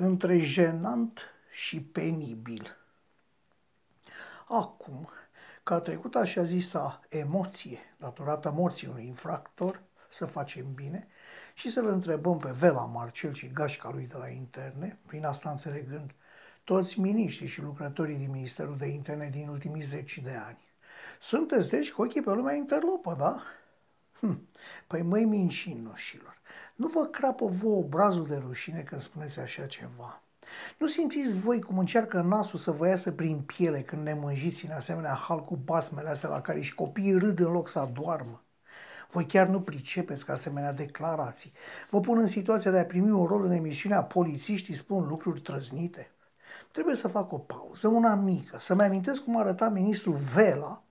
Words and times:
între 0.00 0.38
jenant 0.38 1.34
și 1.50 1.82
penibil. 1.82 2.76
Acum, 4.48 5.08
că 5.62 5.74
a 5.74 5.80
trecut 5.80 6.14
așa 6.14 6.44
zisa 6.44 7.00
emoție 7.08 7.78
datorată 7.98 8.50
morții 8.50 8.86
unui 8.86 9.06
infractor, 9.06 9.82
să 10.10 10.26
facem 10.26 10.72
bine 10.74 11.08
și 11.54 11.70
să-l 11.70 11.88
întrebăm 11.88 12.38
pe 12.38 12.50
Vela 12.50 12.84
Marcel 12.84 13.32
și 13.32 13.50
gașca 13.52 13.90
lui 13.90 14.06
de 14.06 14.16
la 14.16 14.28
interne, 14.28 14.98
prin 15.06 15.24
asta 15.24 15.50
înțelegând 15.50 16.14
toți 16.64 17.00
miniștrii 17.00 17.48
și 17.48 17.60
lucrătorii 17.60 18.16
din 18.16 18.30
Ministerul 18.30 18.76
de 18.76 18.86
Interne 18.86 19.28
din 19.28 19.48
ultimii 19.48 19.82
zeci 19.82 20.18
de 20.18 20.34
ani. 20.46 20.58
Sunteți 21.20 21.68
deci 21.68 21.92
cu 21.92 22.02
ochii 22.02 22.22
pe 22.22 22.30
lumea 22.30 22.54
interlopă, 22.54 23.14
da? 23.18 23.42
Hm. 24.20 24.48
Păi 24.86 25.02
măi 25.02 25.24
mincinoșilor, 25.24 26.40
nu 26.74 26.86
vă 26.86 27.04
crapă 27.04 27.46
vouă 27.46 27.76
obrazul 27.76 28.26
de 28.26 28.36
rușine 28.36 28.80
când 28.80 29.00
spuneți 29.00 29.40
așa 29.40 29.66
ceva. 29.66 30.22
Nu 30.78 30.86
simțiți 30.86 31.38
voi 31.38 31.60
cum 31.60 31.78
încearcă 31.78 32.20
nasul 32.20 32.58
să 32.58 32.70
vă 32.70 32.86
iasă 32.88 33.12
prin 33.12 33.40
piele 33.40 33.82
când 33.82 34.02
ne 34.02 34.14
mânjiți 34.14 34.66
în 34.66 34.72
asemenea 34.72 35.14
hal 35.14 35.44
cu 35.44 35.56
basmele 35.56 36.08
astea 36.08 36.28
la 36.28 36.40
care 36.40 36.60
și 36.60 36.74
copiii 36.74 37.18
râd 37.18 37.38
în 37.38 37.52
loc 37.52 37.68
să 37.68 37.78
adoarmă? 37.78 38.42
Voi 39.10 39.26
chiar 39.26 39.46
nu 39.46 39.60
pricepeți 39.60 40.24
ca 40.24 40.32
asemenea 40.32 40.72
declarații. 40.72 41.52
Vă 41.90 42.00
pun 42.00 42.18
în 42.18 42.26
situația 42.26 42.70
de 42.70 42.78
a 42.78 42.84
primi 42.84 43.10
un 43.10 43.26
rol 43.26 43.44
în 43.44 43.52
emisiunea 43.52 44.02
Polițiștii 44.02 44.74
spun 44.74 45.06
lucruri 45.06 45.40
trăznite. 45.40 46.10
Trebuie 46.72 46.94
să 46.94 47.08
fac 47.08 47.32
o 47.32 47.38
pauză, 47.38 47.88
una 47.88 48.14
mică, 48.14 48.58
să-mi 48.58 48.82
amintesc 48.82 49.22
cum 49.24 49.38
arăta 49.38 49.68
ministrul 49.68 50.14
Vela, 50.14 50.82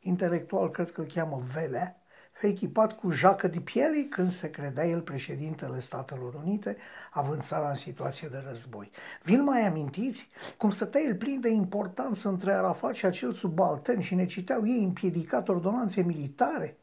intelectual 0.00 0.70
cred 0.70 0.92
că 0.92 1.00
îl 1.00 1.06
cheamă 1.06 1.42
Velea, 1.52 2.02
echipat 2.46 2.92
cu 2.92 3.10
jacă 3.10 3.48
de 3.48 3.60
piele 3.60 4.06
când 4.10 4.30
se 4.30 4.50
credea 4.50 4.86
el 4.86 5.00
președintele 5.00 5.80
Statelor 5.80 6.34
Unite, 6.34 6.76
având 7.10 7.42
țara 7.42 7.68
în 7.68 7.74
situație 7.74 8.28
de 8.28 8.42
război. 8.48 8.90
Vi 9.22 9.36
mai 9.36 9.66
amintiți? 9.66 10.28
Cum 10.56 10.70
stătea 10.70 11.00
el 11.00 11.16
plin 11.16 11.40
de 11.40 11.48
importanță 11.48 12.28
între 12.28 12.52
Arafat 12.52 12.94
și 12.94 13.06
acel 13.06 13.32
subaltern 13.32 14.00
și 14.00 14.14
ne 14.14 14.24
citeau 14.24 14.66
ei 14.66 14.84
împiedicat 14.84 15.48
ordonanțe 15.48 16.02
militare? 16.02 16.76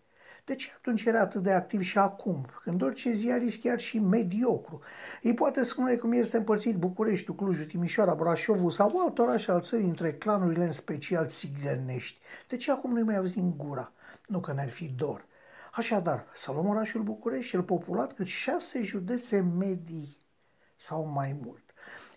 De 0.45 0.55
ce 0.55 0.71
atunci 0.77 1.03
era 1.03 1.19
atât 1.19 1.43
de 1.43 1.51
activ 1.51 1.81
și 1.81 1.97
acum, 1.97 2.45
când 2.63 2.81
orice 2.81 3.11
ziarist 3.11 3.59
chiar 3.59 3.79
și 3.79 3.99
mediocru? 3.99 4.81
Îi 5.21 5.33
poate 5.33 5.63
spune 5.63 5.95
cum 5.95 6.11
este 6.11 6.37
împărțit 6.37 6.75
Bucureștiul, 6.75 7.35
Clujul, 7.35 7.65
Timișoara, 7.65 8.13
Brașovul 8.13 8.71
sau 8.71 8.99
alt 8.99 9.19
oraș 9.19 9.47
al 9.47 9.61
țării 9.61 9.87
între 9.87 10.13
clanurile 10.13 10.65
în 10.65 10.71
special 10.71 11.27
țigănești. 11.27 12.19
De 12.47 12.55
ce 12.55 12.71
acum 12.71 12.91
nu-i 12.91 13.03
mai 13.03 13.17
auzim 13.17 13.53
gura? 13.57 13.91
Nu 14.27 14.39
că 14.39 14.53
ne-ar 14.53 14.69
fi 14.69 14.85
dor. 14.85 15.25
Așadar, 15.75 16.25
să 16.33 16.51
luăm 16.51 16.67
orașul 16.67 17.01
București, 17.01 17.49
cel 17.49 17.63
populat 17.63 18.13
cât 18.13 18.25
șase 18.25 18.83
județe 18.83 19.39
medii 19.39 20.17
sau 20.75 21.05
mai 21.05 21.39
mult. 21.43 21.63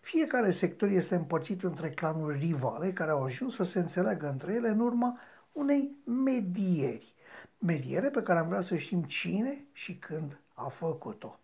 Fiecare 0.01 0.51
sector 0.51 0.89
este 0.89 1.15
împărțit 1.15 1.63
între 1.63 1.91
clanuri 1.91 2.39
rivale 2.39 2.93
care 2.93 3.11
au 3.11 3.25
ajuns 3.25 3.55
să 3.55 3.63
se 3.63 3.79
înțeleagă 3.79 4.29
între 4.29 4.55
ele 4.55 4.69
în 4.69 4.81
urma 4.81 5.19
unei 5.53 5.97
medieri. 6.05 7.15
Mediere 7.59 8.09
pe 8.09 8.23
care 8.23 8.39
am 8.39 8.49
vrea 8.49 8.61
să 8.61 8.77
știm 8.77 9.03
cine 9.03 9.67
și 9.73 9.97
când 9.97 10.41
a 10.55 10.69
făcut-o. 10.69 11.41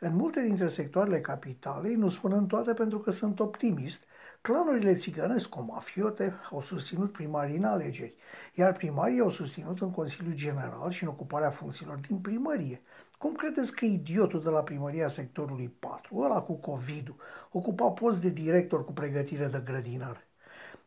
În 0.00 0.14
multe 0.14 0.42
dintre 0.42 0.68
sectoarele 0.68 1.20
capitalei, 1.20 1.94
nu 1.94 2.08
spunând 2.08 2.48
toate 2.48 2.74
pentru 2.74 2.98
că 2.98 3.10
sunt 3.10 3.40
optimist, 3.40 4.02
Clanurile 4.42 4.94
țigănesco-mafiote 4.94 6.34
au 6.50 6.60
susținut 6.60 7.12
primarii 7.12 7.56
în 7.56 7.64
alegeri, 7.64 8.14
iar 8.54 8.72
primarii 8.72 9.20
au 9.20 9.30
susținut 9.30 9.80
în 9.80 9.90
Consiliul 9.90 10.34
General 10.34 10.90
și 10.90 11.02
în 11.02 11.08
ocuparea 11.08 11.50
funcțiilor 11.50 11.96
din 11.96 12.18
primărie. 12.18 12.82
Cum 13.18 13.34
credeți 13.34 13.74
că 13.74 13.84
idiotul 13.84 14.42
de 14.42 14.48
la 14.48 14.62
primăria 14.62 15.08
sectorului 15.08 15.68
4, 15.78 16.16
ăla 16.16 16.40
cu 16.40 16.52
covid 16.52 17.14
ocupa 17.50 17.88
post 17.88 18.20
de 18.20 18.28
director 18.28 18.84
cu 18.84 18.92
pregătire 18.92 19.46
de 19.46 19.62
grădinar? 19.64 20.26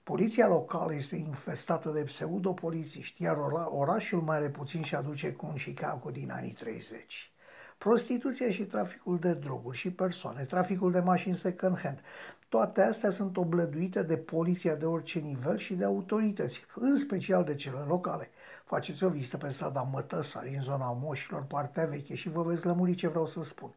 Poliția 0.04 0.48
locală 0.48 0.96
este 0.96 1.16
infestată 1.16 1.90
de 1.90 2.04
pseudopolițiști, 2.04 3.24
iar 3.24 3.38
orașul 3.70 4.22
mai 4.22 4.36
are 4.36 4.50
puțin 4.50 4.82
și 4.82 4.96
aduce 4.96 5.32
cu 5.32 5.46
un 5.46 5.56
Chicago 5.56 6.10
din 6.10 6.32
anii 6.32 6.52
30 6.52 7.35
prostituția 7.78 8.50
și 8.50 8.64
traficul 8.64 9.20
de 9.20 9.34
droguri 9.34 9.78
și 9.78 9.92
persoane, 9.92 10.44
traficul 10.44 10.92
de 10.92 11.00
mașini 11.00 11.36
second-hand, 11.36 12.00
toate 12.50 12.82
astea 12.82 13.10
sunt 13.10 13.38
oblăduite 13.38 14.04
de 14.04 14.18
poliția 14.18 14.76
de 14.76 14.86
orice 14.86 15.20
nivel 15.20 15.58
și 15.58 15.74
de 15.74 15.84
autorități, 15.84 16.66
în 16.76 16.98
special 16.98 17.44
de 17.44 17.56
cele 17.56 17.84
locale. 17.88 18.30
Faceți 18.66 19.04
o 19.04 19.10
vizită 19.10 19.38
pe 19.38 19.50
strada 19.50 19.82
Mătăsari, 19.82 20.56
în 20.56 20.62
zona 20.62 20.92
moșilor, 20.92 21.44
partea 21.44 21.86
veche 21.86 22.16
și 22.16 22.30
vă 22.30 22.44
veți 22.44 22.66
lămuri 22.66 22.94
ce 22.94 23.08
vreau 23.08 23.26
să 23.26 23.44
spun. 23.44 23.76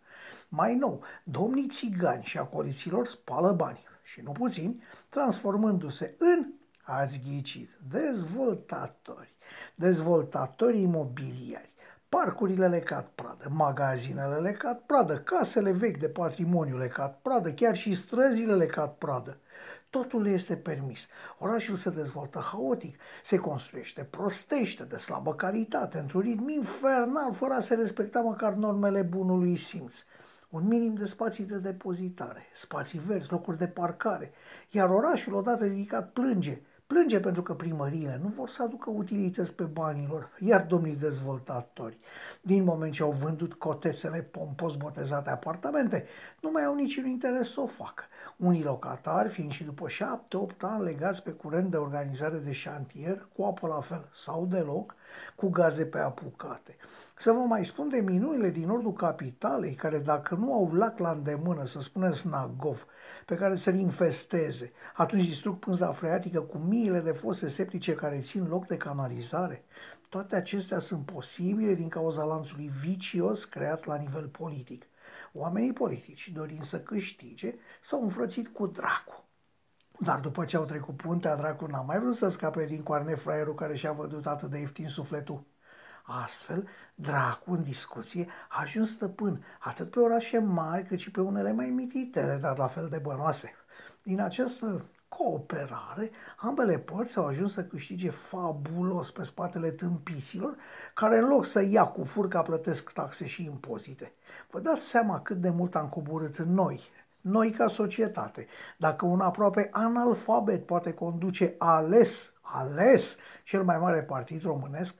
Mai 0.49 0.75
nou, 0.75 1.03
domnii 1.25 1.69
țigani 1.69 2.23
și 2.23 2.39
acoliților 2.39 3.07
spală 3.07 3.53
bani, 3.53 3.79
și 4.03 4.21
nu 4.21 4.33
puțini, 4.33 4.83
transformându-se 5.09 6.15
în, 6.19 6.47
ați 6.83 7.21
ghicit, 7.27 7.79
dezvoltatori, 7.89 9.35
dezvoltatori 9.75 10.81
imobiliari 10.81 11.73
parcurile 12.23 12.69
lecat 12.69 13.09
pradă, 13.15 13.49
magazinele 13.51 14.37
lecat 14.37 14.81
pradă, 14.87 15.19
casele 15.19 15.71
vechi 15.71 15.99
de 15.99 16.09
patrimoniu 16.09 16.79
lecat 16.79 17.19
pradă, 17.23 17.51
chiar 17.51 17.77
și 17.77 17.95
străzile 17.95 18.55
lecat 18.55 18.95
pradă. 18.95 19.37
Totul 19.91 20.27
este 20.27 20.56
permis. 20.56 21.06
Orașul 21.39 21.77
se 21.77 21.91
dezvoltă 21.91 22.39
haotic, 22.39 22.97
se 23.25 23.37
construiește 23.37 24.03
prostește, 24.03 24.83
de 24.83 24.97
slabă 24.97 25.34
calitate, 25.34 25.99
într-un 25.99 26.21
ritm 26.21 26.49
infernal, 26.49 27.33
fără 27.33 27.53
a 27.55 27.61
se 27.61 27.75
respecta 27.75 28.21
măcar 28.21 28.53
normele 28.53 29.03
bunului 29.03 29.56
simț 29.56 30.05
un 30.50 30.67
minim 30.67 30.95
de 30.95 31.05
spații 31.05 31.45
de 31.45 31.59
depozitare, 31.59 32.47
spații 32.53 32.99
verzi, 32.99 33.33
locuri 33.33 33.59
de 33.59 33.67
parcare, 33.67 34.33
iar 34.71 34.91
orașul 34.91 35.35
odată 35.35 35.65
ridicat 35.65 36.11
plânge 36.12 36.61
Plânge 36.88 37.21
pentru 37.21 37.43
că 37.43 37.54
primăriile 37.54 38.21
nu 38.22 38.28
vor 38.28 38.49
să 38.49 38.62
aducă 38.62 38.91
utilități 38.91 39.54
pe 39.54 39.62
banilor, 39.62 40.31
iar 40.38 40.66
domnii 40.66 40.97
dezvoltatori, 40.97 41.99
din 42.43 42.65
moment 42.65 42.93
ce 42.93 43.03
au 43.03 43.10
vândut 43.10 43.54
cotețele 43.54 44.22
pompos 44.22 44.76
botezate 44.76 45.31
apartamente, 45.31 46.06
nu 46.41 46.50
mai 46.50 46.65
au 46.65 46.75
niciun 46.75 47.06
interes 47.06 47.50
să 47.53 47.60
o 47.60 47.66
facă. 47.66 48.04
Unii 48.37 48.62
locatari, 48.62 49.28
fiind 49.28 49.50
și 49.50 49.65
după 49.65 49.87
7-8 49.88 50.56
ani 50.60 50.84
legați 50.84 51.22
pe 51.22 51.31
curent 51.31 51.71
de 51.71 51.76
organizare 51.76 52.37
de 52.37 52.53
șantier, 52.53 53.28
cu 53.37 53.43
apă 53.43 53.66
la 53.66 53.81
fel 53.81 54.09
sau 54.12 54.47
deloc, 54.47 54.94
cu 55.37 55.49
gaze 55.49 55.84
pe 55.84 55.99
apucate. 55.99 56.76
Să 57.16 57.32
vă 57.32 57.38
mai 57.38 57.65
spun 57.65 57.88
de 57.88 58.00
minunile 58.00 58.50
din 58.50 58.66
nordul 58.66 58.93
capitalei, 58.93 59.75
care 59.75 59.99
dacă 59.99 60.34
nu 60.34 60.53
au 60.53 60.72
lac 60.72 60.99
la 60.99 61.10
îndemână, 61.10 61.65
să 61.65 61.81
spunem 61.81 62.12
Snagov, 62.12 62.87
pe 63.26 63.34
care 63.34 63.56
să-l 63.56 63.75
infesteze, 63.75 64.72
atunci 64.97 65.26
distrug 65.26 65.59
pânza 65.59 65.93
freatică 65.93 66.41
cu 66.41 66.59
miile 66.78 67.00
de 67.00 67.12
fose 67.12 67.49
septice 67.49 67.94
care 67.94 68.21
țin 68.21 68.47
loc 68.49 68.66
de 68.66 68.77
canalizare. 68.77 69.65
Toate 70.09 70.37
acestea 70.37 70.78
sunt 70.78 71.05
posibile 71.05 71.75
din 71.75 71.89
cauza 71.89 72.25
lanțului 72.25 72.71
vicios 72.81 73.44
creat 73.44 73.84
la 73.84 73.97
nivel 73.97 74.27
politic. 74.28 74.87
Oamenii 75.33 75.72
politici, 75.72 76.28
dorind 76.28 76.62
să 76.62 76.81
câștige, 76.81 77.55
s-au 77.81 78.03
înfrățit 78.03 78.49
cu 78.49 78.67
dracu. 78.67 79.25
Dar 79.99 80.21
după 80.21 80.44
ce 80.44 80.56
au 80.56 80.65
trecut 80.65 80.97
puntea, 80.97 81.37
dracu 81.37 81.67
n-a 81.67 81.81
mai 81.81 81.99
vrut 81.99 82.15
să 82.15 82.28
scape 82.28 82.65
din 82.67 82.83
coarne 82.83 83.15
fraierul 83.15 83.55
care 83.55 83.75
și-a 83.75 83.93
văzut 83.93 84.27
atât 84.27 84.50
de 84.50 84.59
ieftin 84.59 84.88
sufletul. 84.88 85.47
Astfel, 86.05 86.69
dracu 86.94 87.53
în 87.53 87.62
discuție 87.62 88.28
a 88.49 88.61
ajuns 88.61 88.91
stăpân 88.91 89.44
atât 89.61 89.91
pe 89.91 89.99
orașe 89.99 90.38
mari 90.38 90.84
cât 90.84 90.99
și 90.99 91.11
pe 91.11 91.21
unele 91.21 91.53
mai 91.53 91.67
mititele, 91.67 92.37
dar 92.37 92.59
la 92.59 92.67
fel 92.67 92.88
de 92.88 92.99
bănoase. 92.99 93.55
Din 94.03 94.21
această 94.21 94.84
cooperare, 95.09 96.11
ambele 96.37 96.79
părți 96.79 97.19
au 97.19 97.27
ajuns 97.27 97.53
să 97.53 97.65
câștige 97.65 98.11
fabulos 98.11 99.11
pe 99.11 99.25
spatele 99.25 99.71
tâmpiților, 99.71 100.57
care 100.95 101.19
în 101.19 101.29
loc 101.29 101.45
să 101.45 101.63
ia 101.63 101.85
cu 101.85 102.05
furca 102.05 102.43
plătesc 102.43 102.91
taxe 102.91 103.27
și 103.27 103.45
impozite. 103.45 104.13
Vă 104.51 104.61
dați 104.61 104.85
seama 104.85 105.21
cât 105.21 105.37
de 105.37 105.50
mult 105.50 105.75
am 105.75 105.88
coborât 105.88 106.38
noi, 106.38 106.81
noi 107.21 107.50
ca 107.50 107.67
societate. 107.67 108.47
Dacă 108.77 109.06
un 109.06 109.21
aproape 109.21 109.69
analfabet 109.73 110.67
poate 110.67 110.93
conduce 110.93 111.55
ales, 111.59 112.32
ales 112.53 113.17
cel 113.45 113.62
mai 113.62 113.79
mare 113.79 114.03
partid 114.03 114.43
românesc, 114.43 114.95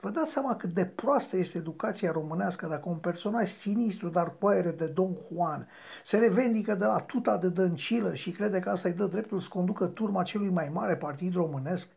Vă 0.00 0.10
dați 0.10 0.32
seama 0.32 0.56
cât 0.56 0.72
de 0.72 0.84
proastă 0.84 1.36
este 1.36 1.58
educația 1.58 2.12
românească 2.12 2.66
dacă 2.66 2.88
un 2.88 2.96
personaj 2.96 3.48
sinistru, 3.50 4.08
dar 4.08 4.36
cu 4.38 4.46
aere 4.46 4.70
de 4.70 4.86
Don 4.86 5.16
Juan, 5.32 5.68
se 6.04 6.18
revendică 6.18 6.74
de 6.74 6.84
la 6.84 6.98
tuta 6.98 7.36
de 7.36 7.48
dăncilă 7.48 8.14
și 8.14 8.30
crede 8.30 8.60
că 8.60 8.70
asta 8.70 8.88
îi 8.88 8.94
dă 8.94 9.06
dreptul 9.06 9.38
să 9.38 9.48
conducă 9.48 9.86
turma 9.86 10.22
celui 10.22 10.48
mai 10.48 10.68
mare 10.72 10.96
partid 10.96 11.34
românesc? 11.34 11.88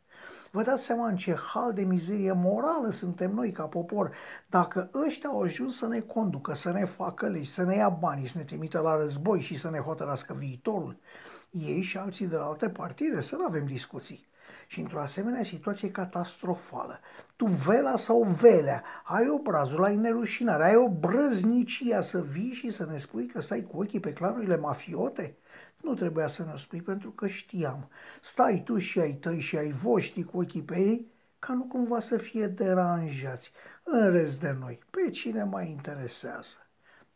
Vă 0.52 0.64
dați 0.64 0.84
seama 0.84 1.08
în 1.08 1.16
ce 1.16 1.36
hal 1.36 1.74
de 1.74 1.84
mizerie 1.84 2.32
morală 2.32 2.90
suntem 2.90 3.32
noi 3.32 3.52
ca 3.52 3.64
popor 3.64 4.12
dacă 4.50 4.90
ăștia 5.06 5.30
au 5.30 5.42
ajuns 5.42 5.78
să 5.78 5.88
ne 5.88 6.00
conducă, 6.00 6.54
să 6.54 6.72
ne 6.72 6.86
facă 6.86 7.28
legi, 7.28 7.50
să 7.50 7.64
ne 7.64 7.76
ia 7.76 7.90
banii, 7.90 8.28
să 8.28 8.38
ne 8.38 8.44
trimită 8.44 8.80
la 8.80 8.98
război 8.98 9.40
și 9.40 9.56
să 9.56 9.70
ne 9.70 9.80
hotărască 9.80 10.34
viitorul. 10.34 10.98
Ei 11.52 11.82
și 11.82 11.98
alții 11.98 12.28
de 12.28 12.36
la 12.36 12.46
alte 12.46 12.70
partide, 12.70 13.22
să 13.22 13.36
nu 13.36 13.46
avem 13.46 13.66
discuții. 13.66 14.28
Și 14.68 14.80
într-o 14.80 15.00
asemenea 15.00 15.44
situație 15.44 15.92
catastrofală, 15.92 17.00
tu 17.36 17.46
vela 17.46 17.96
sau 17.96 18.24
velea, 18.24 18.84
ai 19.04 19.30
obrazul, 19.30 19.84
ai 19.84 19.96
nerușinare, 19.96 20.64
ai 20.64 20.76
o 20.76 20.90
brăznicia 20.90 22.02
să 22.02 22.22
vii 22.22 22.54
și 22.54 22.70
să 22.70 22.86
ne 22.86 22.98
spui 22.98 23.26
că 23.26 23.42
stai 23.42 23.68
cu 23.72 23.78
ochii 23.78 24.00
pe 24.00 24.14
clanurile 24.14 24.58
mafiote? 24.58 25.38
Nu 25.82 25.94
trebuia 25.94 26.28
să 26.28 26.44
ne 26.44 26.54
spui 26.58 26.82
pentru 26.82 27.10
că 27.10 27.28
știam. 27.28 27.90
Stai 28.22 28.62
tu 28.66 28.78
și 28.78 29.00
ai 29.00 29.14
tăi 29.14 29.40
și 29.40 29.58
ai 29.58 29.72
voștri 29.72 30.24
cu 30.24 30.40
ochii 30.40 30.64
pe 30.64 30.80
ei, 30.80 31.12
ca 31.40 31.54
nu 31.54 31.64
cumva 31.64 32.00
să 32.00 32.18
fie 32.18 32.48
deranjați 32.48 33.52
în 33.84 34.12
rest 34.12 34.40
de 34.40 34.56
noi. 34.60 34.80
Pe 34.90 35.10
cine 35.10 35.44
mai 35.44 35.70
interesează? 35.70 36.56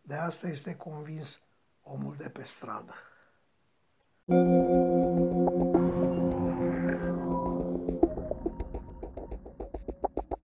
De 0.01 0.13
asta 0.13 0.47
este 0.47 0.75
convins 0.75 1.41
omul 1.83 2.15
de 2.17 2.29
pe 2.29 2.43
stradă. 2.43 2.93
thank 4.27 4.69
you 4.69 4.80